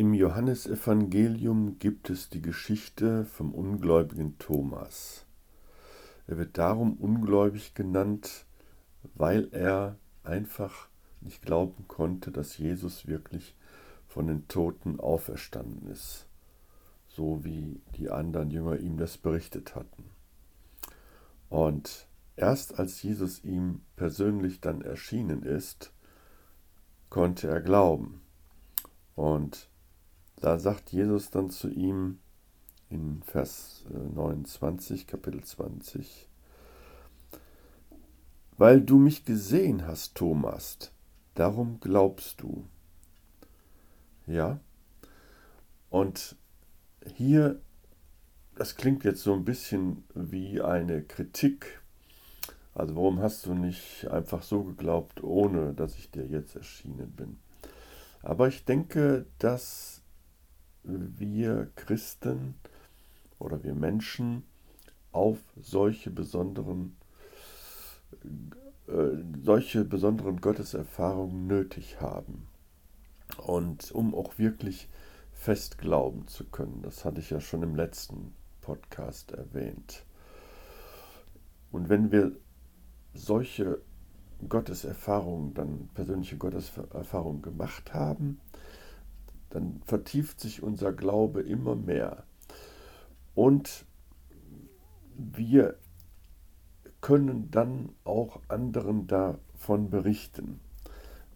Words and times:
Im 0.00 0.14
Johannesevangelium 0.14 1.78
gibt 1.78 2.08
es 2.08 2.30
die 2.30 2.40
Geschichte 2.40 3.26
vom 3.26 3.52
ungläubigen 3.52 4.38
Thomas. 4.38 5.26
Er 6.26 6.38
wird 6.38 6.56
darum 6.56 6.94
ungläubig 6.94 7.74
genannt, 7.74 8.46
weil 9.12 9.50
er 9.52 9.98
einfach 10.24 10.88
nicht 11.20 11.42
glauben 11.42 11.84
konnte, 11.86 12.30
dass 12.32 12.56
Jesus 12.56 13.08
wirklich 13.08 13.54
von 14.08 14.26
den 14.26 14.48
Toten 14.48 14.98
auferstanden 14.98 15.90
ist, 15.90 16.26
so 17.06 17.44
wie 17.44 17.82
die 17.96 18.08
anderen 18.08 18.50
Jünger 18.50 18.78
ihm 18.78 18.96
das 18.96 19.18
berichtet 19.18 19.74
hatten. 19.74 20.04
Und 21.50 22.08
erst 22.36 22.78
als 22.78 23.02
Jesus 23.02 23.44
ihm 23.44 23.82
persönlich 23.96 24.62
dann 24.62 24.80
erschienen 24.80 25.42
ist, 25.42 25.92
konnte 27.10 27.48
er 27.48 27.60
glauben. 27.60 28.22
Und 29.14 29.68
da 30.40 30.58
sagt 30.58 30.90
Jesus 30.90 31.30
dann 31.30 31.50
zu 31.50 31.68
ihm 31.68 32.18
in 32.88 33.22
Vers 33.22 33.84
29, 33.90 35.02
äh, 35.02 35.04
Kapitel 35.04 35.44
20, 35.44 36.28
Weil 38.56 38.80
du 38.80 38.98
mich 38.98 39.24
gesehen 39.24 39.86
hast, 39.86 40.16
Thomas, 40.16 40.92
darum 41.34 41.78
glaubst 41.80 42.42
du. 42.42 42.66
Ja, 44.26 44.60
und 45.88 46.36
hier, 47.04 47.60
das 48.56 48.76
klingt 48.76 49.04
jetzt 49.04 49.22
so 49.22 49.34
ein 49.34 49.44
bisschen 49.44 50.04
wie 50.14 50.60
eine 50.60 51.02
Kritik. 51.02 51.80
Also 52.74 52.96
warum 52.96 53.20
hast 53.20 53.46
du 53.46 53.54
nicht 53.54 54.08
einfach 54.08 54.42
so 54.42 54.62
geglaubt, 54.62 55.22
ohne 55.22 55.74
dass 55.74 55.96
ich 55.96 56.10
dir 56.10 56.26
jetzt 56.26 56.54
erschienen 56.56 57.10
bin? 57.12 57.38
Aber 58.22 58.48
ich 58.48 58.64
denke, 58.64 59.26
dass 59.38 59.99
wir 60.82 61.70
Christen 61.76 62.54
oder 63.38 63.62
wir 63.62 63.74
Menschen 63.74 64.44
auf 65.12 65.38
solche 65.56 66.10
besonderen 66.10 66.96
äh, 68.86 69.22
solche 69.42 69.84
besonderen 69.84 70.40
Gotteserfahrungen 70.40 71.46
nötig 71.46 72.00
haben. 72.00 72.46
Und 73.36 73.92
um 73.92 74.14
auch 74.14 74.38
wirklich 74.38 74.88
fest 75.32 75.78
glauben 75.78 76.26
zu 76.26 76.44
können, 76.44 76.82
das 76.82 77.04
hatte 77.04 77.20
ich 77.20 77.30
ja 77.30 77.40
schon 77.40 77.62
im 77.62 77.76
letzten 77.76 78.34
Podcast 78.60 79.32
erwähnt. 79.32 80.04
Und 81.70 81.88
wenn 81.88 82.10
wir 82.10 82.32
solche 83.14 83.80
Gotteserfahrungen, 84.48 85.54
dann 85.54 85.88
persönliche 85.94 86.36
Gotteserfahrungen 86.36 87.42
gemacht 87.42 87.94
haben, 87.94 88.40
dann 89.50 89.82
vertieft 89.84 90.40
sich 90.40 90.62
unser 90.62 90.92
Glaube 90.92 91.42
immer 91.42 91.76
mehr. 91.76 92.24
Und 93.34 93.84
wir 95.16 95.76
können 97.00 97.50
dann 97.50 97.90
auch 98.04 98.40
anderen 98.48 99.06
davon 99.06 99.90
berichten. 99.90 100.60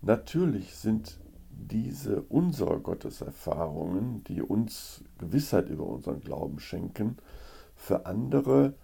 Natürlich 0.00 0.74
sind 0.74 1.18
diese 1.50 2.22
unsere 2.22 2.80
Gotteserfahrungen, 2.80 4.24
die 4.24 4.42
uns 4.42 5.04
Gewissheit 5.18 5.68
über 5.68 5.86
unseren 5.86 6.20
Glauben 6.20 6.58
schenken, 6.58 7.18
für 7.76 8.06
andere 8.06 8.74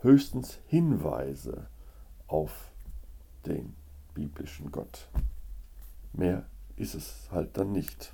höchstens 0.00 0.58
Hinweise 0.66 1.68
auf 2.26 2.70
den 3.46 3.74
biblischen 4.14 4.70
Gott. 4.70 5.08
Mehr 6.12 6.46
ist 6.78 6.94
es 6.94 7.28
halt 7.30 7.56
dann 7.56 7.72
nicht. 7.72 8.12